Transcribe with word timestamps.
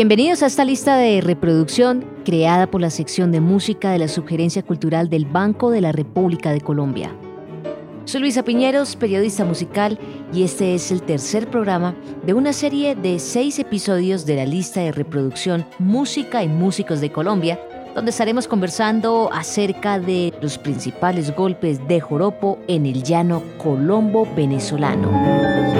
Bienvenidos 0.00 0.42
a 0.42 0.46
esta 0.46 0.64
lista 0.64 0.96
de 0.96 1.20
reproducción 1.20 2.06
creada 2.24 2.70
por 2.70 2.80
la 2.80 2.88
sección 2.88 3.32
de 3.32 3.42
música 3.42 3.90
de 3.90 3.98
la 3.98 4.08
Sugerencia 4.08 4.62
Cultural 4.62 5.10
del 5.10 5.26
Banco 5.26 5.70
de 5.70 5.82
la 5.82 5.92
República 5.92 6.52
de 6.52 6.62
Colombia. 6.62 7.14
Soy 8.06 8.22
Luisa 8.22 8.42
Piñeros, 8.42 8.96
periodista 8.96 9.44
musical, 9.44 9.98
y 10.32 10.42
este 10.44 10.74
es 10.74 10.90
el 10.90 11.02
tercer 11.02 11.50
programa 11.50 11.94
de 12.24 12.32
una 12.32 12.54
serie 12.54 12.94
de 12.94 13.18
seis 13.18 13.58
episodios 13.58 14.24
de 14.24 14.36
la 14.36 14.46
lista 14.46 14.80
de 14.80 14.92
reproducción 14.92 15.66
Música 15.78 16.42
y 16.42 16.48
Músicos 16.48 17.02
de 17.02 17.12
Colombia, 17.12 17.60
donde 17.94 18.10
estaremos 18.10 18.48
conversando 18.48 19.28
acerca 19.30 20.00
de 20.00 20.32
los 20.40 20.56
principales 20.56 21.36
golpes 21.36 21.86
de 21.88 22.00
joropo 22.00 22.58
en 22.68 22.86
el 22.86 23.02
llano 23.02 23.42
colombo 23.58 24.26
venezolano. 24.34 25.79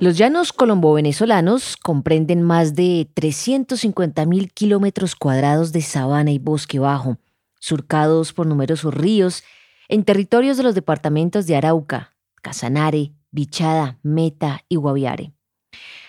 Los 0.00 0.16
llanos 0.16 0.54
colombo-venezolanos 0.54 1.76
comprenden 1.76 2.40
más 2.40 2.74
de 2.74 3.06
350.000 3.14 4.50
kilómetros 4.50 5.14
cuadrados 5.14 5.72
de 5.72 5.82
sabana 5.82 6.30
y 6.30 6.38
bosque 6.38 6.78
bajo, 6.78 7.18
surcados 7.58 8.32
por 8.32 8.46
numerosos 8.46 8.94
ríos, 8.94 9.44
en 9.88 10.04
territorios 10.04 10.56
de 10.56 10.62
los 10.62 10.74
departamentos 10.74 11.46
de 11.46 11.54
Arauca, 11.54 12.14
Casanare, 12.40 13.12
Bichada, 13.30 13.98
Meta 14.02 14.64
y 14.70 14.76
Guaviare. 14.76 15.34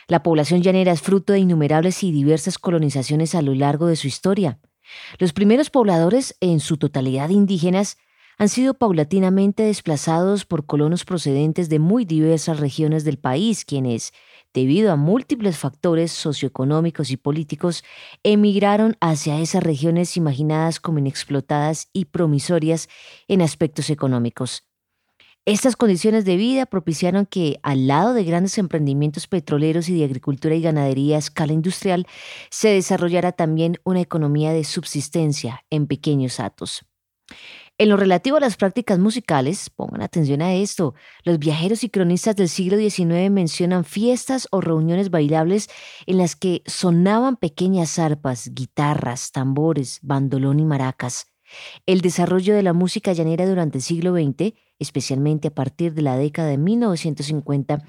La 0.08 0.24
población 0.24 0.62
llanera 0.62 0.94
es 0.94 1.02
fruto 1.02 1.34
de 1.34 1.40
innumerables 1.40 2.02
y 2.04 2.14
diversas 2.14 2.58
colonizaciones 2.58 3.36
a 3.36 3.42
lo 3.42 3.54
largo 3.56 3.88
de 3.88 3.98
su 3.98 4.08
historia. 4.08 4.58
Los 5.18 5.34
primeros 5.34 5.70
pobladores, 5.70 6.38
en 6.40 6.62
su 6.62 6.78
totalidad 6.78 7.28
indígenas, 7.28 7.98
han 8.38 8.50
sido 8.50 8.74
paulatinamente 8.74 9.64
desplazados 9.64 10.46
por 10.46 10.66
colonos 10.66 11.06
procedentes 11.06 11.70
de 11.70 11.80
muy 11.80 12.06
diversas 12.06 12.60
regiones 12.60 13.04
del 13.04 13.18
país, 13.18 13.66
quienes, 13.66 14.14
debido 14.54 14.92
a 14.92 14.96
múltiples 14.96 15.58
factores 15.58 16.12
socioeconómicos 16.12 17.12
y 17.12 17.18
políticos, 17.18 17.84
emigraron 18.24 18.98
hacia 19.00 19.40
esas 19.40 19.64
regiones 19.64 20.18
imaginadas 20.18 20.80
como 20.80 21.00
inexplotadas 21.00 21.90
y 21.94 22.06
promisorias 22.06 22.90
en 23.28 23.42
aspectos 23.42 23.90
económicos. 23.90 24.64
Estas 25.46 25.76
condiciones 25.76 26.24
de 26.24 26.38
vida 26.38 26.68
propiciaron 26.68 27.26
que, 27.26 27.60
al 27.64 27.88
lado 27.88 28.14
de 28.14 28.24
grandes 28.24 28.60
emprendimientos 28.60 29.28
petroleros 29.28 29.90
y 29.90 29.98
de 29.98 30.06
agricultura 30.06 30.54
y 30.54 30.62
ganadería 30.62 31.16
a 31.16 31.20
escala 31.20 31.52
industrial, 31.52 32.06
se 32.52 32.70
desarrollara 32.70 33.32
también 33.32 33.78
una 33.84 34.02
economía 34.02 34.52
de 34.54 34.64
subsistencia 34.64 35.66
en 35.72 35.88
pequeños 35.88 36.40
atos. 36.40 36.86
En 37.78 37.90
lo 37.90 37.98
relativo 37.98 38.38
a 38.38 38.40
las 38.40 38.58
prácticas 38.58 39.00
musicales, 39.00 39.72
pongan 39.72 40.04
atención 40.04 40.42
a 40.42 40.54
esto, 40.54 40.94
los 41.24 41.40
viajeros 41.40 41.84
y 41.84 41.90
cronistas 41.90 42.36
del 42.36 42.48
siglo 42.48 42.78
XIX 42.78 43.32
mencionan 43.32 43.86
fiestas 43.86 44.48
o 44.52 44.62
reuniones 44.62 45.10
bailables 45.10 45.68
en 46.06 46.20
las 46.20 46.36
que 46.36 46.62
sonaban 46.68 47.38
pequeñas 47.38 47.98
arpas, 47.98 48.52
guitarras, 48.54 49.32
tambores, 49.32 50.00
bandolón 50.04 50.60
y 50.60 50.66
maracas. 50.66 51.32
El 51.86 52.02
desarrollo 52.02 52.56
de 52.56 52.64
la 52.64 52.74
música 52.74 53.14
llanera 53.14 53.48
durante 53.48 53.80
el 53.80 53.84
siglo 53.84 54.14
XX, 54.14 54.54
especialmente 54.80 55.50
a 55.50 55.54
partir 55.54 55.94
de 55.94 56.02
la 56.02 56.18
década 56.18 56.50
de 56.50 56.58
1950, 56.58 57.84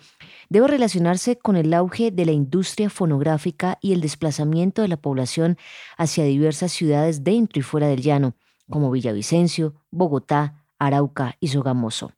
debe 0.48 0.68
relacionarse 0.68 1.36
con 1.36 1.56
el 1.56 1.72
auge 1.74 2.10
de 2.10 2.26
la 2.26 2.32
industria 2.32 2.90
fonográfica 2.90 3.78
y 3.80 3.92
el 3.92 4.00
desplazamiento 4.00 4.82
de 4.82 4.88
la 4.88 4.96
población 4.96 5.58
hacia 5.96 6.24
diversas 6.24 6.72
ciudades 6.72 7.24
dentro 7.24 7.60
y 7.60 7.62
fuera 7.62 7.88
del 7.88 8.02
llano, 8.02 8.36
como 8.68 8.90
Villavicencio, 8.90 9.74
Bogotá, 9.90 10.66
Arauca 10.78 11.36
y 11.40 11.48
Sogamoso. 11.48 12.12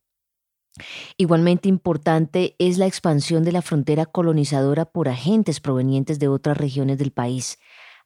Igualmente 1.16 1.69
importante 1.69 2.56
es 2.58 2.78
la 2.78 2.86
expansión 2.86 3.44
de 3.44 3.52
la 3.52 3.62
frontera 3.62 4.06
colonizadora 4.06 4.84
por 4.84 5.08
agentes 5.08 5.60
provenientes 5.60 6.19
de 6.19 6.28
otras 6.28 6.56
regiones 6.56 6.98
del 6.98 7.12
país. 7.12 7.58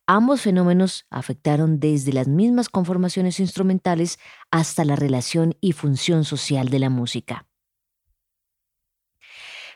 Ambos 0.06 0.42
fenómenos 0.42 1.06
afectaron 1.10 1.80
desde 1.80 2.12
las 2.12 2.28
mismas 2.28 2.68
conformaciones 2.68 3.40
instrumentales 3.40 4.18
hasta 4.50 4.84
la 4.84 4.96
relación 4.96 5.54
y 5.60 5.72
función 5.72 6.24
social 6.24 6.68
de 6.68 6.78
la 6.78 6.90
música. 6.90 7.46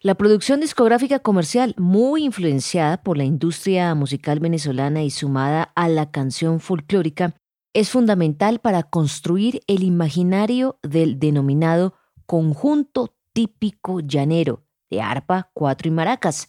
La 0.00 0.16
producción 0.16 0.58
discográfica 0.58 1.20
comercial, 1.20 1.76
muy 1.78 2.24
influenciada 2.24 3.02
por 3.04 3.16
la 3.16 3.24
industria 3.24 3.94
musical 3.94 4.40
venezolana 4.40 5.04
y 5.04 5.10
sumada 5.10 5.70
a 5.76 5.88
la 5.88 6.10
canción 6.10 6.58
folclórica, 6.58 7.36
es 7.74 7.90
fundamental 7.90 8.58
para 8.58 8.82
construir 8.82 9.62
el 9.66 9.82
imaginario 9.82 10.78
del 10.82 11.18
denominado 11.18 11.94
conjunto 12.26 13.16
típico 13.32 14.00
llanero 14.00 14.62
de 14.90 15.00
arpa, 15.00 15.50
cuatro 15.54 15.88
y 15.88 15.90
maracas. 15.90 16.48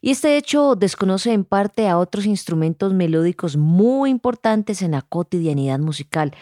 Y 0.00 0.10
este 0.10 0.36
hecho 0.36 0.74
desconoce 0.74 1.32
en 1.32 1.44
parte 1.44 1.88
a 1.88 1.98
otros 1.98 2.26
instrumentos 2.26 2.92
melódicos 2.92 3.56
muy 3.56 4.10
importantes 4.10 4.82
en 4.82 4.92
la 4.92 5.02
cotidianidad 5.02 5.78
musical, 5.78 6.34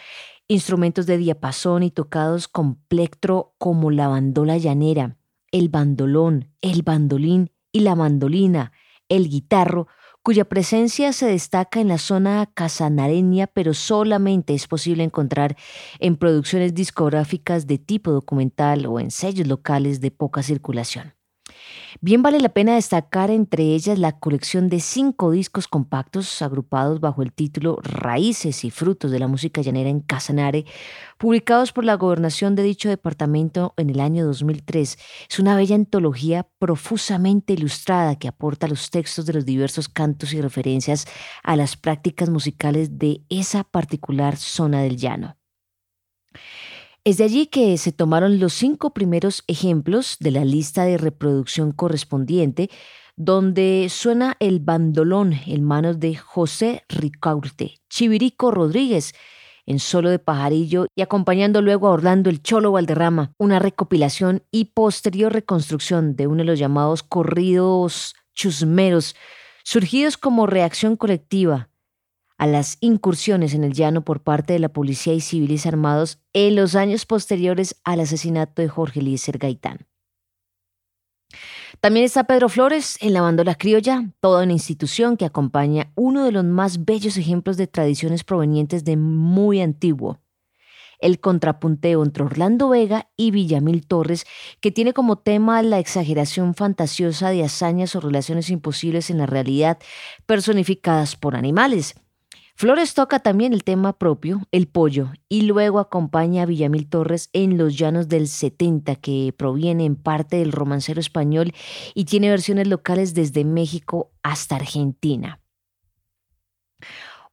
instrumentos 0.47 1.05
de 1.05 1.17
diapasón 1.17 1.83
y 1.83 1.91
tocados 1.91 2.47
con 2.47 2.75
plectro 2.75 3.53
como 3.57 3.91
la 3.91 4.07
bandola 4.07 4.57
llanera, 4.57 5.17
el 5.51 5.69
bandolón, 5.69 6.51
el 6.61 6.81
bandolín 6.83 7.51
y 7.71 7.81
la 7.81 7.95
mandolina, 7.95 8.71
el 9.09 9.29
guitarro, 9.29 9.87
cuya 10.27 10.43
presencia 10.43 11.13
se 11.13 11.25
destaca 11.25 11.79
en 11.79 11.87
la 11.87 11.97
zona 11.97 12.49
casanareña, 12.53 13.47
pero 13.47 13.73
solamente 13.73 14.53
es 14.53 14.67
posible 14.67 15.05
encontrar 15.05 15.55
en 15.99 16.17
producciones 16.17 16.73
discográficas 16.73 17.65
de 17.65 17.77
tipo 17.77 18.11
documental 18.11 18.87
o 18.87 18.99
en 18.99 19.09
sellos 19.09 19.47
locales 19.47 20.01
de 20.01 20.11
poca 20.11 20.43
circulación. 20.43 21.16
Bien 21.99 22.21
vale 22.21 22.39
la 22.39 22.49
pena 22.49 22.75
destacar 22.75 23.31
entre 23.31 23.63
ellas 23.63 23.97
la 23.97 24.19
colección 24.19 24.69
de 24.69 24.79
cinco 24.81 25.31
discos 25.31 25.67
compactos 25.67 26.43
agrupados 26.43 26.99
bajo 26.99 27.23
el 27.23 27.33
título 27.33 27.79
Raíces 27.81 28.63
y 28.65 28.69
Frutos 28.69 29.09
de 29.09 29.17
la 29.17 29.27
Música 29.27 29.61
Llanera 29.63 29.89
en 29.89 30.01
Casanare, 30.01 30.65
publicados 31.17 31.71
por 31.71 31.85
la 31.85 31.95
gobernación 31.95 32.53
de 32.53 32.61
dicho 32.61 32.87
departamento 32.87 33.73
en 33.77 33.89
el 33.89 33.99
año 33.99 34.27
2003. 34.27 34.97
Es 35.27 35.39
una 35.39 35.55
bella 35.55 35.75
antología 35.75 36.47
profusamente 36.59 37.53
ilustrada 37.53 38.15
que 38.15 38.27
aporta 38.27 38.67
los 38.67 38.91
textos 38.91 39.25
de 39.25 39.33
los 39.33 39.45
diversos 39.45 39.89
cantos 39.89 40.33
y 40.33 40.41
referencias 40.41 41.07
a 41.41 41.55
las 41.55 41.77
prácticas 41.77 42.29
musicales 42.29 42.99
de 42.99 43.23
esa 43.29 43.63
particular 43.63 44.37
zona 44.37 44.83
del 44.83 44.97
llano. 44.97 45.35
Es 47.07 47.15
de 47.15 47.23
allí 47.23 47.47
que 47.47 47.77
se 47.77 47.93
tomaron 47.93 48.37
los 48.37 48.51
cinco 48.51 48.89
primeros 48.89 49.45
ejemplos 49.47 50.17
de 50.19 50.29
la 50.29 50.43
lista 50.43 50.83
de 50.83 50.97
reproducción 50.97 51.71
correspondiente, 51.71 52.69
donde 53.15 53.87
suena 53.89 54.35
el 54.41 54.59
bandolón 54.59 55.31
en 55.45 55.63
manos 55.63 56.01
de 56.01 56.17
José 56.17 56.83
Ricaurte, 56.89 57.75
Chivirico 57.89 58.51
Rodríguez, 58.51 59.13
en 59.65 59.79
solo 59.79 60.09
de 60.09 60.19
pajarillo 60.19 60.87
y 60.97 61.01
acompañando 61.01 61.61
luego 61.61 61.87
a 61.87 61.91
Orlando 61.91 62.29
el 62.29 62.43
Cholo 62.43 62.73
Valderrama, 62.73 63.31
una 63.37 63.59
recopilación 63.59 64.43
y 64.51 64.65
posterior 64.65 65.31
reconstrucción 65.31 66.17
de 66.17 66.27
uno 66.27 66.39
de 66.39 66.43
los 66.43 66.59
llamados 66.59 67.03
corridos 67.03 68.15
chusmeros, 68.33 69.15
surgidos 69.63 70.17
como 70.17 70.45
reacción 70.45 70.97
colectiva 70.97 71.69
a 72.37 72.47
las 72.47 72.77
incursiones 72.81 73.53
en 73.53 73.63
el 73.63 73.73
llano 73.73 74.03
por 74.03 74.21
parte 74.21 74.53
de 74.53 74.59
la 74.59 74.69
policía 74.69 75.13
y 75.13 75.21
civiles 75.21 75.65
armados 75.65 76.19
en 76.33 76.55
los 76.55 76.75
años 76.75 77.05
posteriores 77.05 77.79
al 77.83 77.99
asesinato 77.99 78.61
de 78.61 78.69
Jorge 78.69 78.99
Eliezer 78.99 79.37
Gaitán. 79.37 79.87
También 81.81 82.05
está 82.05 82.23
Pedro 82.23 82.49
Flores 82.49 82.97
en 83.01 83.13
la 83.13 83.21
bandola 83.21 83.55
criolla, 83.55 84.11
toda 84.19 84.43
una 84.43 84.53
institución 84.53 85.17
que 85.17 85.25
acompaña 85.25 85.91
uno 85.95 86.23
de 86.23 86.31
los 86.31 86.43
más 86.43 86.85
bellos 86.85 87.17
ejemplos 87.17 87.57
de 87.57 87.67
tradiciones 87.67 88.23
provenientes 88.23 88.83
de 88.83 88.97
muy 88.97 89.61
antiguo, 89.61 90.19
el 90.99 91.19
contrapunteo 91.19 92.03
entre 92.03 92.23
Orlando 92.23 92.69
Vega 92.69 93.09
y 93.15 93.31
Villamil 93.31 93.85
Torres, 93.85 94.25
que 94.61 94.71
tiene 94.71 94.93
como 94.93 95.17
tema 95.17 95.61
la 95.61 95.77
exageración 95.79 96.55
fantasiosa 96.55 97.29
de 97.29 97.43
hazañas 97.43 97.95
o 97.95 97.99
relaciones 97.99 98.49
imposibles 98.49 99.09
en 99.09 99.19
la 99.19 99.27
realidad 99.27 99.77
personificadas 100.25 101.15
por 101.15 101.35
animales. 101.35 101.95
Flores 102.59 102.95
toca 102.95 103.19
también 103.19 103.53
el 103.53 103.63
tema 103.63 103.99
propio, 103.99 104.41
el 104.51 104.67
pollo, 104.67 105.11
y 105.29 105.43
luego 105.43 105.77
acompaña 105.77 106.41
a 106.41 106.45
Villamil 106.47 106.89
Torres 106.89 107.29
en 107.31 107.55
Los 107.55 107.77
Llanos 107.77 108.07
del 108.07 108.27
70, 108.27 108.95
que 108.95 109.31
proviene 109.37 109.85
en 109.85 109.95
parte 109.95 110.37
del 110.37 110.51
romancero 110.51 110.99
español 110.99 111.53
y 111.93 112.05
tiene 112.05 112.31
versiones 112.31 112.67
locales 112.67 113.13
desde 113.13 113.45
México 113.45 114.09
hasta 114.23 114.55
Argentina. 114.55 115.39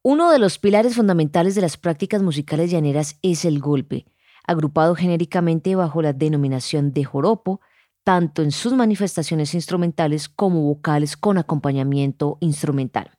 Uno 0.02 0.30
de 0.30 0.38
los 0.38 0.58
pilares 0.58 0.94
fundamentales 0.94 1.54
de 1.54 1.62
las 1.62 1.78
prácticas 1.78 2.20
musicales 2.20 2.70
llaneras 2.70 3.18
es 3.22 3.46
el 3.46 3.60
golpe, 3.60 4.04
agrupado 4.46 4.94
genéricamente 4.94 5.74
bajo 5.74 6.02
la 6.02 6.12
denominación 6.12 6.92
de 6.92 7.04
joropo, 7.04 7.62
tanto 8.02 8.42
en 8.42 8.52
sus 8.52 8.74
manifestaciones 8.74 9.54
instrumentales 9.54 10.28
como 10.28 10.60
vocales 10.60 11.16
con 11.16 11.38
acompañamiento 11.38 12.36
instrumental. 12.40 13.16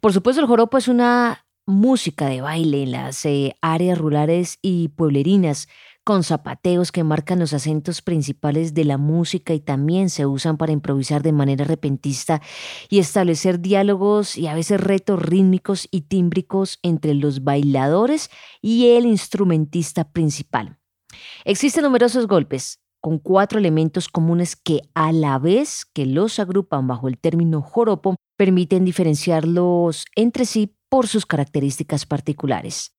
Por 0.00 0.12
supuesto, 0.12 0.40
el 0.40 0.46
joropo 0.46 0.78
es 0.78 0.88
una 0.88 1.44
música 1.66 2.26
de 2.26 2.40
baile 2.40 2.82
en 2.82 2.92
las 2.92 3.24
eh, 3.24 3.56
áreas 3.62 3.98
rurales 3.98 4.58
y 4.60 4.88
pueblerinas, 4.88 5.68
con 6.04 6.22
zapateos 6.22 6.92
que 6.92 7.02
marcan 7.02 7.38
los 7.38 7.54
acentos 7.54 8.02
principales 8.02 8.74
de 8.74 8.84
la 8.84 8.98
música 8.98 9.54
y 9.54 9.60
también 9.60 10.10
se 10.10 10.26
usan 10.26 10.58
para 10.58 10.72
improvisar 10.72 11.22
de 11.22 11.32
manera 11.32 11.64
repentista 11.64 12.42
y 12.90 12.98
establecer 12.98 13.60
diálogos 13.60 14.36
y 14.36 14.46
a 14.46 14.54
veces 14.54 14.82
retos 14.82 15.20
rítmicos 15.22 15.88
y 15.90 16.02
tímbricos 16.02 16.78
entre 16.82 17.14
los 17.14 17.42
bailadores 17.42 18.30
y 18.60 18.90
el 18.90 19.06
instrumentista 19.06 20.04
principal. 20.12 20.78
Existen 21.46 21.84
numerosos 21.84 22.26
golpes 22.26 22.83
con 23.04 23.18
cuatro 23.18 23.58
elementos 23.58 24.08
comunes 24.08 24.56
que 24.56 24.80
a 24.94 25.12
la 25.12 25.38
vez 25.38 25.84
que 25.84 26.06
los 26.06 26.38
agrupan 26.38 26.86
bajo 26.86 27.06
el 27.06 27.18
término 27.18 27.60
joropo 27.60 28.16
permiten 28.38 28.86
diferenciarlos 28.86 30.06
entre 30.16 30.46
sí 30.46 30.74
por 30.88 31.06
sus 31.06 31.26
características 31.26 32.06
particulares. 32.06 32.94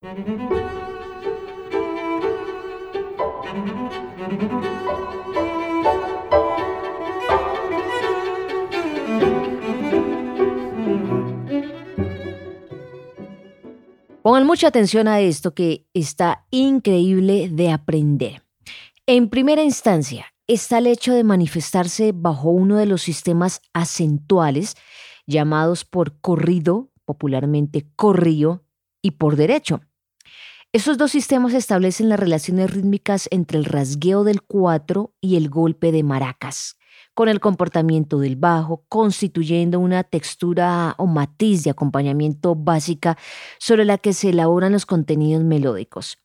Pongan 14.21 14.45
mucha 14.45 14.67
atención 14.67 15.07
a 15.07 15.19
esto 15.19 15.55
que 15.55 15.87
está 15.95 16.45
increíble 16.51 17.49
de 17.49 17.71
aprender. 17.71 18.44
En 19.07 19.29
primera 19.29 19.61
instancia, 19.61 20.33
está 20.47 20.79
el 20.79 20.87
hecho 20.87 21.13
de 21.13 21.23
manifestarse 21.23 22.11
bajo 22.11 22.49
uno 22.49 22.77
de 22.77 22.87
los 22.87 23.03
sistemas 23.03 23.61
acentuales 23.71 24.73
llamados 25.27 25.85
por 25.85 26.19
corrido, 26.21 26.89
popularmente 27.05 27.85
corrío, 27.95 28.63
y 29.03 29.11
por 29.11 29.35
derecho. 29.35 29.81
Estos 30.73 30.97
dos 30.97 31.11
sistemas 31.11 31.53
establecen 31.53 32.09
las 32.09 32.19
relaciones 32.19 32.71
rítmicas 32.71 33.27
entre 33.29 33.59
el 33.59 33.65
rasgueo 33.65 34.23
del 34.23 34.41
cuatro 34.41 35.13
y 35.21 35.35
el 35.35 35.49
golpe 35.49 35.91
de 35.91 36.01
maracas, 36.01 36.75
con 37.13 37.29
el 37.29 37.39
comportamiento 37.39 38.17
del 38.17 38.37
bajo, 38.37 38.85
constituyendo 38.89 39.79
una 39.79 40.03
textura 40.03 40.95
o 40.97 41.05
matiz 41.05 41.63
de 41.63 41.69
acompañamiento 41.69 42.55
básica 42.55 43.19
sobre 43.59 43.85
la 43.85 43.99
que 43.99 44.13
se 44.13 44.29
elaboran 44.29 44.71
los 44.71 44.87
contenidos 44.87 45.43
melódicos. 45.43 46.24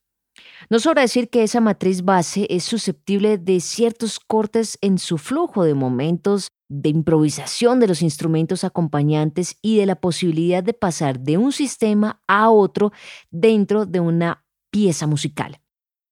No 0.68 0.78
sobra 0.78 1.02
decir 1.02 1.30
que 1.30 1.42
esa 1.42 1.60
matriz 1.60 2.02
base 2.02 2.46
es 2.50 2.64
susceptible 2.64 3.38
de 3.38 3.60
ciertos 3.60 4.20
cortes 4.20 4.78
en 4.80 4.98
su 4.98 5.18
flujo 5.18 5.64
de 5.64 5.74
momentos 5.74 6.52
de 6.68 6.88
improvisación 6.90 7.80
de 7.80 7.88
los 7.88 8.02
instrumentos 8.02 8.62
acompañantes 8.62 9.56
y 9.60 9.78
de 9.78 9.86
la 9.86 9.96
posibilidad 9.96 10.62
de 10.62 10.72
pasar 10.72 11.18
de 11.18 11.36
un 11.36 11.52
sistema 11.52 12.22
a 12.28 12.50
otro 12.50 12.92
dentro 13.30 13.86
de 13.86 13.98
una 14.00 14.44
pieza 14.70 15.06
musical. 15.08 15.60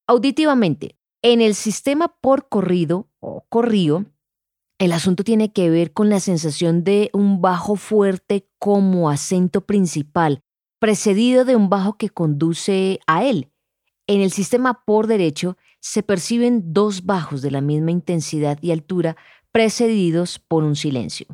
Auditivamente, 0.08 0.96
en 1.22 1.40
el 1.40 1.54
sistema 1.54 2.08
por 2.20 2.48
corrido 2.48 3.08
o 3.20 3.44
corrido, 3.48 4.06
el 4.78 4.92
asunto 4.92 5.24
tiene 5.24 5.52
que 5.52 5.70
ver 5.70 5.92
con 5.92 6.08
la 6.08 6.20
sensación 6.20 6.84
de 6.84 7.10
un 7.12 7.40
bajo 7.40 7.76
fuerte 7.76 8.48
como 8.58 9.10
acento 9.10 9.60
principal, 9.60 10.40
precedido 10.80 11.44
de 11.44 11.56
un 11.56 11.68
bajo 11.68 11.96
que 11.96 12.10
conduce 12.10 13.00
a 13.06 13.24
él. 13.24 13.50
En 14.08 14.22
el 14.22 14.32
sistema 14.32 14.84
por 14.84 15.06
derecho 15.06 15.58
se 15.80 16.02
perciben 16.02 16.72
dos 16.72 17.04
bajos 17.04 17.42
de 17.42 17.50
la 17.50 17.60
misma 17.60 17.90
intensidad 17.90 18.58
y 18.62 18.72
altura, 18.72 19.16
precedidos 19.52 20.38
por 20.38 20.64
un 20.64 20.76
silencio. 20.76 21.26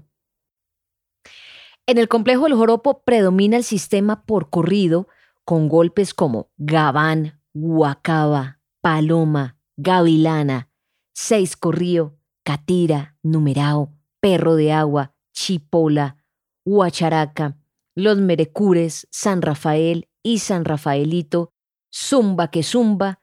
En 1.87 1.99
el 1.99 2.09
complejo 2.09 2.45
del 2.45 2.55
joropo 2.55 3.05
predomina 3.05 3.57
el 3.57 3.65
sistema 3.65 4.25
por 4.25 4.51
corrido, 4.51 5.09
con 5.45 5.69
golpes 5.69 6.15
como 6.15 6.51
gabán, 6.57 7.41
guacaba, 7.53 8.61
paloma, 8.81 9.57
gavilana, 9.77 10.69
seis 11.13 11.57
corrío, 11.57 12.19
catira, 12.43 13.17
numerao, 13.23 13.93
perro 14.21 14.57
de 14.57 14.73
agua, 14.73 15.15
chipola, 15.33 16.17
huacharaca, 16.65 17.57
los 17.95 18.19
merecures, 18.19 19.07
San 19.11 19.43
Rafael 19.43 20.09
y 20.25 20.41
San 20.41 20.65
Rafaelito, 20.65 21.54
zumba 21.95 22.51
que 22.51 22.63
zumba, 22.63 23.21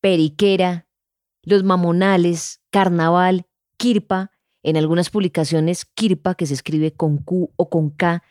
periquera, 0.00 0.86
los 1.42 1.64
mamonales, 1.64 2.60
carnaval, 2.70 3.46
kirpa, 3.78 4.32
en 4.62 4.76
algunas 4.76 5.08
publicaciones 5.08 5.86
kirpa 5.86 6.34
que 6.34 6.46
se 6.46 6.54
escribe 6.54 6.92
con 6.92 7.18
Q 7.18 7.52
o 7.56 7.70
con 7.70 7.90
K, 7.90 8.22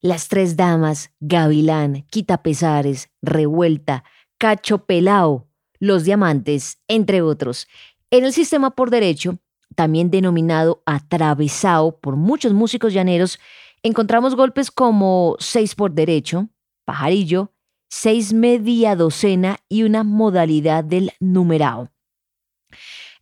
las 0.00 0.28
tres 0.28 0.56
damas, 0.56 1.10
gavilán, 1.20 2.02
quitapesares, 2.10 3.10
revuelta, 3.20 4.04
cacho 4.38 4.86
pelao, 4.86 5.48
los 5.80 6.04
diamantes, 6.04 6.78
entre 6.86 7.22
otros. 7.22 7.66
En 8.10 8.24
el 8.24 8.32
sistema 8.32 8.70
por 8.70 8.90
derecho, 8.90 9.38
también 9.74 10.10
denominado 10.10 10.82
atravesado 10.86 11.98
por 11.98 12.16
muchos 12.16 12.52
músicos 12.52 12.92
llaneros, 12.92 13.40
encontramos 13.82 14.36
golpes 14.36 14.70
como 14.70 15.36
seis 15.40 15.74
por 15.74 15.92
derecho, 15.92 16.48
pajarillo, 16.84 17.52
seis 17.94 18.32
media 18.32 18.96
docena 18.96 19.58
y 19.68 19.82
una 19.82 20.02
modalidad 20.02 20.82
del 20.82 21.12
numerao. 21.20 21.90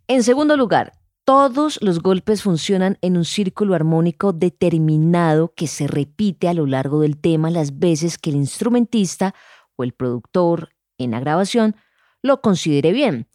En 0.07 0.23
segundo 0.23 0.57
lugar, 0.57 0.93
todos 1.25 1.83
los 1.83 1.99
golpes 1.99 2.45
funcionan 2.45 2.97
en 3.01 3.17
un 3.17 3.25
círculo 3.25 3.75
armónico 3.75 4.33
determinado 4.33 5.53
que 5.57 5.67
se 5.67 5.89
repite 5.89 6.47
a 6.47 6.55
lo 6.55 6.67
largo 6.67 7.01
del 7.01 7.21
tema 7.21 7.51
las 7.51 7.81
veces 7.81 8.17
que 8.17 8.31
el 8.31 8.37
instrumentista 8.37 9.35
o 9.75 9.83
el 9.83 9.93
productor 9.93 10.71
en 10.99 11.11
la 11.11 11.21
grabación 11.21 11.75
lo 12.23 12.41
considere 12.41 12.93
bien. 12.93 13.27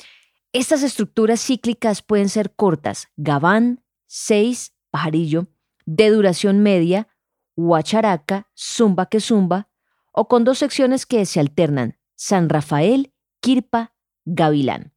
Estas 0.54 0.84
estructuras 0.84 1.42
cíclicas 1.42 2.02
pueden 2.02 2.30
ser 2.30 2.56
cortas, 2.56 3.10
gabán, 3.18 3.84
seis, 4.08 4.74
pajarillo, 4.90 5.48
de 5.86 6.12
duración 6.12 6.64
media, 6.64 7.10
huacharaca, 7.58 8.48
zumba 8.56 9.08
que 9.08 9.20
zumba, 9.20 9.68
o 10.16 10.28
con 10.28 10.44
dos 10.44 10.60
secciones 10.60 11.06
que 11.06 11.26
se 11.26 11.40
alternan, 11.40 11.98
San 12.16 12.50
Rafael, 12.50 13.14
Kirpa, 13.42 13.94
Gavilán. 14.24 14.94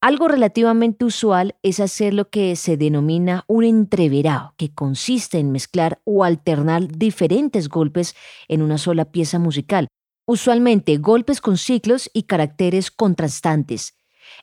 Algo 0.00 0.28
relativamente 0.28 1.04
usual 1.04 1.56
es 1.62 1.80
hacer 1.80 2.12
lo 2.12 2.28
que 2.28 2.54
se 2.56 2.76
denomina 2.76 3.44
un 3.46 3.64
entreverado, 3.64 4.54
que 4.56 4.74
consiste 4.74 5.38
en 5.38 5.52
mezclar 5.52 6.00
o 6.04 6.22
alternar 6.22 6.86
diferentes 6.88 7.68
golpes 7.68 8.14
en 8.48 8.62
una 8.62 8.78
sola 8.78 9.06
pieza 9.06 9.38
musical, 9.38 9.88
usualmente 10.26 10.98
golpes 10.98 11.40
con 11.40 11.56
ciclos 11.56 12.10
y 12.12 12.24
caracteres 12.24 12.90
contrastantes. 12.90 13.94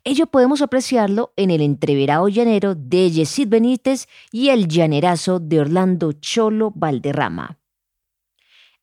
Ello 0.03 0.27
podemos 0.27 0.61
apreciarlo 0.61 1.33
en 1.35 1.51
el 1.51 1.61
entreverado 1.61 2.29
llanero 2.29 2.73
de 2.73 3.11
Yesid 3.11 3.49
Benítez 3.49 4.07
y 4.31 4.49
el 4.49 4.67
llanerazo 4.67 5.39
de 5.39 5.59
Orlando 5.59 6.13
Cholo 6.13 6.71
Valderrama. 6.73 7.62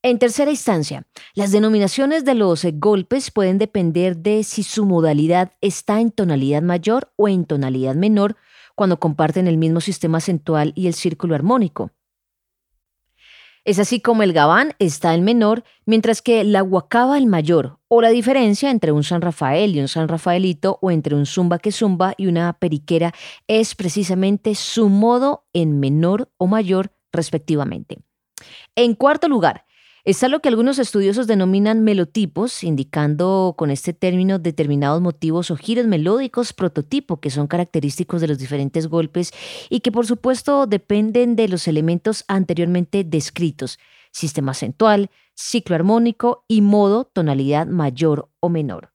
En 0.03 0.19
tercera 0.19 0.51
instancia, 0.51 1.07
las 1.35 1.53
denominaciones 1.53 2.25
de 2.25 2.35
los 2.35 2.65
golpes 2.73 3.31
pueden 3.31 3.59
depender 3.59 4.17
de 4.17 4.45
si 4.45 4.63
su 4.63 4.87
modalidad 4.87 5.53
está 5.61 6.01
en 6.01 6.11
tonalidad 6.11 6.63
mayor 6.63 7.13
o 7.17 7.29
en 7.29 7.45
tonalidad 7.45 7.95
menor 7.95 8.37
cuando 8.75 8.99
comparten 8.99 9.47
el 9.47 9.59
mismo 9.59 9.83
sistema 9.83 10.17
acentual 10.19 10.73
y 10.75 10.87
el 10.87 10.95
círculo 10.95 11.35
armónico. 11.35 11.91
Es 13.67 13.79
así 13.79 14.01
como 14.01 14.23
el 14.23 14.33
gabán 14.33 14.73
está 14.79 15.15
en 15.15 15.23
menor, 15.23 15.65
mientras 15.85 16.23
que 16.23 16.45
la 16.45 16.63
guacaba 16.63 17.19
el 17.19 17.27
mayor, 17.27 17.79
o 17.89 18.01
la 18.01 18.09
diferencia 18.09 18.71
entre 18.71 18.93
un 18.93 19.05
San 19.05 19.21
Rafael 19.21 19.77
y 19.77 19.81
un 19.81 19.89
San 19.89 20.09
Rafaelito, 20.09 20.79
o 20.81 20.91
entre 20.91 21.15
un 21.15 21.27
zumba 21.27 21.59
que 21.59 21.73
zumba 21.73 22.15
y 22.17 22.27
una 22.27 22.55
periquera, 22.55 23.13
es 23.49 23.75
precisamente 23.75 24.55
su 24.55 24.89
modo 24.89 25.45
en 25.53 25.79
menor 25.79 26.33
o 26.39 26.47
mayor, 26.47 26.93
respectivamente. 27.13 27.99
En 28.77 28.95
cuarto 28.95 29.29
lugar, 29.29 29.67
Está 30.05 30.29
lo 30.29 30.41
que 30.41 30.49
algunos 30.49 30.79
estudiosos 30.79 31.27
denominan 31.27 31.85
melotipos, 31.85 32.65
indicando 32.65 33.55
con 33.59 33.71
este 33.71 33.93
término 33.93 34.39
determinados 34.39 35.03
motivos 35.03 35.51
o 35.51 35.57
giros 35.57 35.87
melódicos 35.87 36.55
prototipo 36.55 37.21
que 37.21 37.29
son 37.29 37.47
característicos 37.47 38.23
de 38.23 38.29
los 38.29 38.39
diferentes 38.39 38.87
golpes 38.87 39.33
y 39.69 39.81
que 39.81 39.93
por 39.93 40.07
supuesto 40.07 40.67
dependen 40.67 41.37
de 41.37 41.49
los 41.49 41.69
elementos 41.69 42.25
anteriormente 42.29 43.05
descritos, 43.05 43.79
sistema 44.11 44.53
acentual, 44.53 45.11
ciclo 45.35 45.77
armónico 45.77 46.45
y 46.49 46.63
modo 46.63 47.05
tonalidad 47.05 47.67
mayor 47.67 48.31
o 48.41 48.49
menor. 48.49 48.90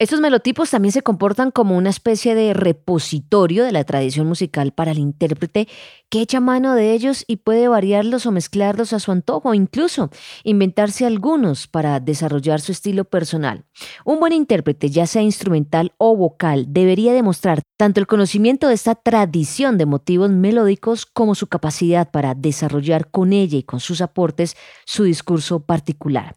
Estos 0.00 0.20
melotipos 0.20 0.70
también 0.70 0.90
se 0.90 1.02
comportan 1.02 1.52
como 1.52 1.76
una 1.76 1.90
especie 1.90 2.34
de 2.34 2.52
repositorio 2.52 3.62
de 3.62 3.70
la 3.70 3.84
tradición 3.84 4.26
musical 4.26 4.72
para 4.72 4.90
el 4.90 4.98
intérprete 4.98 5.68
que 6.10 6.20
echa 6.20 6.40
mano 6.40 6.74
de 6.74 6.92
ellos 6.94 7.24
y 7.28 7.36
puede 7.36 7.68
variarlos 7.68 8.26
o 8.26 8.32
mezclarlos 8.32 8.92
a 8.92 8.98
su 8.98 9.12
antojo, 9.12 9.54
incluso 9.54 10.10
inventarse 10.42 11.06
algunos 11.06 11.68
para 11.68 12.00
desarrollar 12.00 12.60
su 12.60 12.72
estilo 12.72 13.04
personal. 13.04 13.66
Un 14.04 14.18
buen 14.18 14.32
intérprete, 14.32 14.90
ya 14.90 15.06
sea 15.06 15.22
instrumental 15.22 15.92
o 15.96 16.16
vocal, 16.16 16.66
debería 16.70 17.12
demostrar 17.12 17.62
tanto 17.78 18.00
el 18.00 18.08
conocimiento 18.08 18.66
de 18.66 18.74
esta 18.74 18.96
tradición 18.96 19.78
de 19.78 19.86
motivos 19.86 20.28
melódicos 20.28 21.06
como 21.06 21.36
su 21.36 21.46
capacidad 21.46 22.10
para 22.10 22.34
desarrollar 22.34 23.12
con 23.12 23.32
ella 23.32 23.58
y 23.58 23.62
con 23.62 23.78
sus 23.78 24.00
aportes 24.00 24.56
su 24.86 25.04
discurso 25.04 25.60
particular. 25.60 26.34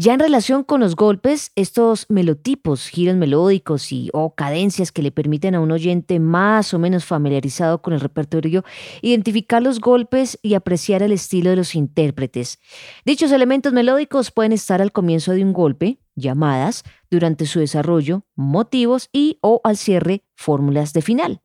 Ya 0.00 0.14
en 0.14 0.20
relación 0.20 0.62
con 0.62 0.78
los 0.78 0.94
golpes, 0.94 1.50
estos 1.56 2.06
melotipos, 2.08 2.86
giros 2.86 3.16
melódicos 3.16 3.90
y 3.90 4.10
o 4.12 4.32
cadencias 4.32 4.92
que 4.92 5.02
le 5.02 5.10
permiten 5.10 5.56
a 5.56 5.60
un 5.60 5.72
oyente 5.72 6.20
más 6.20 6.72
o 6.72 6.78
menos 6.78 7.04
familiarizado 7.04 7.82
con 7.82 7.92
el 7.92 7.98
repertorio 7.98 8.62
identificar 9.02 9.60
los 9.60 9.80
golpes 9.80 10.38
y 10.40 10.54
apreciar 10.54 11.02
el 11.02 11.10
estilo 11.10 11.50
de 11.50 11.56
los 11.56 11.74
intérpretes. 11.74 12.60
Dichos 13.04 13.32
elementos 13.32 13.72
melódicos 13.72 14.30
pueden 14.30 14.52
estar 14.52 14.80
al 14.80 14.92
comienzo 14.92 15.32
de 15.32 15.42
un 15.42 15.52
golpe, 15.52 15.98
llamadas, 16.14 16.84
durante 17.10 17.44
su 17.46 17.58
desarrollo, 17.58 18.24
motivos 18.36 19.08
y 19.12 19.38
o 19.40 19.60
al 19.64 19.76
cierre, 19.76 20.22
fórmulas 20.36 20.92
de 20.92 21.02
final. 21.02 21.42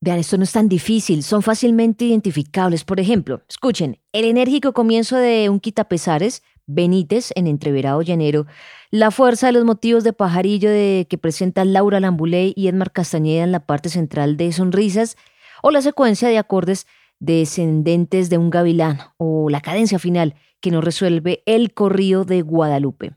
Vean, 0.00 0.18
esto 0.18 0.36
no 0.36 0.44
es 0.44 0.52
tan 0.52 0.68
difícil, 0.68 1.22
son 1.22 1.42
fácilmente 1.42 2.04
identificables. 2.04 2.84
Por 2.84 3.00
ejemplo, 3.00 3.42
escuchen, 3.48 3.98
el 4.12 4.26
enérgico 4.26 4.74
comienzo 4.74 5.16
de 5.16 5.48
un 5.48 5.58
quitapesares, 5.58 6.42
Benítez 6.68 7.32
en 7.34 7.46
Entreverado 7.46 8.02
Llanero, 8.02 8.46
la 8.90 9.10
fuerza 9.10 9.48
de 9.48 9.54
los 9.54 9.64
motivos 9.64 10.04
de 10.04 10.12
pajarillo 10.12 10.70
de 10.70 11.06
que 11.08 11.18
presenta 11.18 11.64
Laura 11.64 11.98
Lambuley 11.98 12.52
y 12.54 12.68
Edmar 12.68 12.92
Castañeda 12.92 13.42
en 13.42 13.52
la 13.52 13.66
parte 13.66 13.88
central 13.88 14.36
de 14.36 14.52
Sonrisas, 14.52 15.16
o 15.62 15.70
la 15.70 15.82
secuencia 15.82 16.28
de 16.28 16.38
acordes 16.38 16.86
descendentes 17.18 18.30
de 18.30 18.38
un 18.38 18.50
gavilán, 18.50 18.98
o 19.16 19.48
la 19.48 19.62
cadencia 19.62 19.98
final 19.98 20.36
que 20.60 20.70
nos 20.70 20.84
resuelve 20.84 21.42
el 21.46 21.72
corrido 21.72 22.24
de 22.24 22.42
Guadalupe. 22.42 23.14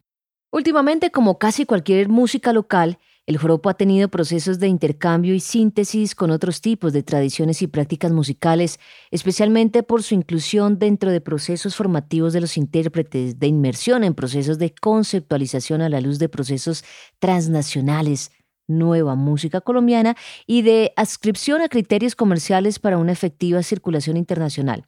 Últimamente, 0.50 1.12
como 1.12 1.38
casi 1.38 1.65
cualquier 1.65 2.08
música 2.08 2.53
local, 2.53 3.00
el 3.28 3.38
joropo 3.38 3.70
ha 3.70 3.75
tenido 3.75 4.10
procesos 4.10 4.60
de 4.60 4.68
intercambio 4.68 5.34
y 5.34 5.40
síntesis 5.40 6.16
con 6.16 6.32
otros 6.32 6.60
tipos 6.60 6.92
de 6.92 7.04
tradiciones 7.04 7.62
y 7.62 7.68
prácticas 7.68 8.12
musicales, 8.12 8.80
especialmente 9.12 9.84
por 9.84 10.04
su 10.04 10.16
inclusión 10.16 10.80
dentro 10.80 11.12
de 11.12 11.22
procesos 11.22 11.75
formativos 11.75 12.34
de 12.34 12.42
los 12.42 12.58
intérpretes, 12.58 13.40
de 13.40 13.48
inmersión 13.48 14.04
en 14.04 14.16
procesos 14.16 14.58
de 14.58 14.74
conceptualización 14.74 15.82
a 15.82 15.90
la 15.90 16.01
luz 16.01 16.20
de 16.20 16.30
procesos 16.30 16.84
transnacionales, 17.20 18.32
nueva 18.68 19.16
música 19.16 19.62
colombiana 19.62 20.16
y 20.48 20.62
de 20.63 20.94
adscripción 20.96 21.62
a 21.62 21.70
criterios 21.70 22.16
comerciales 22.16 22.80
para 22.80 22.98
una 22.98 23.12
efectiva 23.12 23.62
circulación 23.63 24.18
internacional. 24.18 24.86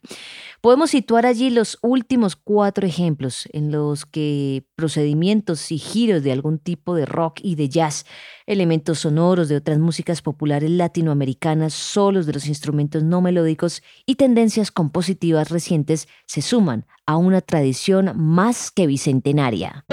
Podemos 0.63 0.91
situar 0.91 1.25
allí 1.25 1.49
los 1.49 1.77
últimos 1.81 2.37
cuatro 2.37 2.87
ejemplos 2.87 3.49
en 3.51 3.69
los 3.69 4.05
que 4.05 4.63
procedimientos 4.77 5.73
y 5.73 5.77
giros 5.77 6.23
de 6.23 6.31
algún 6.31 6.57
tipo 6.57 6.95
de 6.95 7.05
rock 7.05 7.41
y 7.43 7.55
de 7.55 7.67
jazz, 7.67 8.05
elementos 8.45 8.99
sonoros 8.99 9.49
de 9.49 9.57
otras 9.57 9.77
músicas 9.79 10.21
populares 10.21 10.71
latinoamericanas, 10.71 11.73
solos 11.73 12.25
de 12.25 12.31
los 12.31 12.47
instrumentos 12.47 13.03
no 13.03 13.19
melódicos 13.19 13.83
y 14.05 14.15
tendencias 14.15 14.71
compositivas 14.71 15.49
recientes 15.49 16.07
se 16.27 16.41
suman 16.41 16.85
a 17.05 17.17
una 17.17 17.41
tradición 17.41 18.13
más 18.15 18.71
que 18.71 18.87
bicentenaria. 18.87 19.83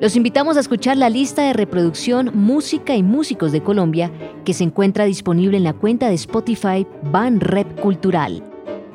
Los 0.00 0.14
invitamos 0.14 0.56
a 0.56 0.60
escuchar 0.60 0.96
la 0.96 1.10
lista 1.10 1.42
de 1.42 1.52
reproducción 1.52 2.30
Música 2.32 2.94
y 2.94 3.02
Músicos 3.02 3.50
de 3.50 3.64
Colombia 3.64 4.12
que 4.44 4.54
se 4.54 4.62
encuentra 4.62 5.06
disponible 5.06 5.56
en 5.56 5.64
la 5.64 5.72
cuenta 5.72 6.06
de 6.06 6.14
Spotify 6.14 6.86
Ban 7.10 7.40
Rep 7.40 7.80
Cultural. 7.80 8.44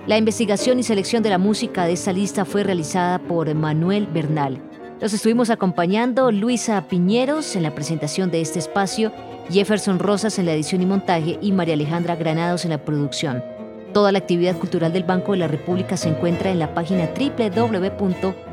La 0.08 0.18
investigación 0.18 0.80
y 0.80 0.84
selección 0.84 1.22
de 1.22 1.30
la 1.30 1.38
música 1.38 1.86
de 1.86 1.92
esta 1.92 2.14
lista 2.14 2.46
fue 2.46 2.64
realizada 2.64 3.20
por 3.20 3.54
Manuel 3.54 4.08
Bernal. 4.08 4.62
Los 5.02 5.14
estuvimos 5.14 5.50
acompañando 5.50 6.32
Luisa 6.32 6.88
Piñeros 6.88 7.58
en 7.58 7.64
la 7.64 7.76
presentación 7.76 8.32
de 8.32 8.40
este 8.40 8.60
espacio, 8.60 9.12
Jefferson 9.50 10.00
Rosas 10.00 10.40
en 10.40 10.46
la 10.46 10.54
edición 10.54 10.82
y 10.84 10.86
montaje 10.86 11.38
y 11.42 11.52
María 11.52 11.74
Alejandra 11.74 12.16
Granados 12.16 12.64
en 12.64 12.72
la 12.72 12.86
producción. 12.86 13.44
Toda 13.92 14.14
la 14.14 14.20
actividad 14.20 14.58
cultural 14.58 14.94
del 14.94 15.04
Banco 15.04 15.34
de 15.34 15.40
la 15.40 15.50
República 15.50 15.98
se 15.98 16.08
encuentra 16.08 16.50
en 16.50 16.60
la 16.60 16.74
página 16.74 17.10
www 17.14 18.53